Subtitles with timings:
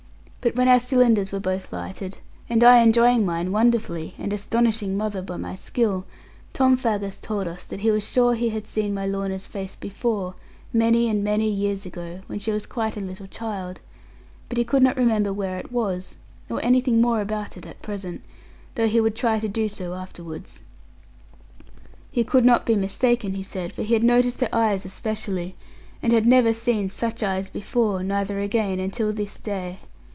[0.43, 2.17] But when our cylinders were both lighted,
[2.49, 6.05] and I enjoying mine wonderfully, and astonishing mother by my skill,
[6.51, 10.33] Tom Faggus told us that he was sure he had seen my Lorna's face before,
[10.73, 13.81] many and many years ago, when she was quite a little child,
[14.49, 16.15] but he could not remember where it was,
[16.49, 18.23] or anything more about it at present;
[18.73, 20.63] though he would try to do so afterwards.
[22.11, 25.55] He could not be mistaken, he said, for he had noticed her eyes especially;
[26.01, 29.77] and had never seen such eyes before, neither again, until this day.